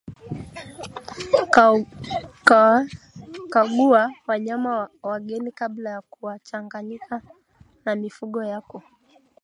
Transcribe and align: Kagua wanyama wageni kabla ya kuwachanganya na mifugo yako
Kagua 3.53 4.03
wanyama 4.27 4.89
wageni 5.03 5.51
kabla 5.51 5.89
ya 5.89 6.01
kuwachanganya 6.01 7.21
na 7.85 7.95
mifugo 7.95 8.43
yako 8.43 8.83